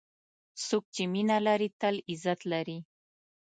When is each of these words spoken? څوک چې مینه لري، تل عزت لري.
څوک 0.65 0.83
چې 0.95 1.03
مینه 1.13 1.37
لري، 1.47 1.69
تل 1.79 1.95
عزت 2.09 2.39
لري. 2.51 2.77